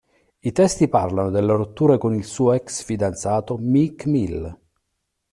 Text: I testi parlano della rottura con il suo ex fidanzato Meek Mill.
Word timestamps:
I 0.39 0.51
testi 0.51 0.87
parlano 0.89 1.29
della 1.29 1.53
rottura 1.53 1.99
con 1.99 2.15
il 2.15 2.23
suo 2.23 2.53
ex 2.53 2.83
fidanzato 2.83 3.55
Meek 3.59 4.07
Mill. 4.07 4.59